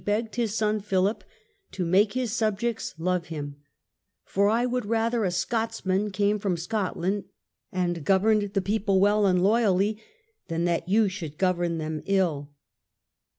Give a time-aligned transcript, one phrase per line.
[0.03, 1.23] begged his son Philip
[1.73, 3.57] to make his subjects love him;"
[4.25, 7.25] for I would rather a Scotsman came from Scotland
[7.71, 10.01] and governed the people vi^ell and loyally,
[10.47, 12.49] than that you should govern them ill